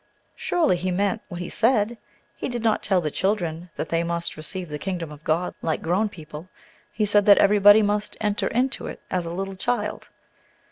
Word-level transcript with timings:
Surely 0.35 0.77
He 0.77 0.89
meant 0.89 1.21
what 1.27 1.39
He 1.39 1.47
said. 1.47 1.95
He 2.35 2.49
did 2.49 2.63
not 2.63 2.81
tell 2.81 3.01
the 3.01 3.11
children 3.11 3.69
that 3.75 3.89
they 3.89 4.03
must 4.03 4.35
receive 4.35 4.67
the 4.67 4.79
kingdom 4.79 5.11
of 5.11 5.23
God 5.23 5.53
like 5.61 5.83
grown 5.83 6.09
people; 6.09 6.49
He 6.91 7.05
said 7.05 7.27
that 7.27 7.37
everybody 7.37 7.83
must 7.83 8.17
enter 8.19 8.47
into 8.47 8.87
it 8.87 8.99
"as 9.11 9.27
a 9.27 9.31
little 9.31 9.55
child." 9.55 10.09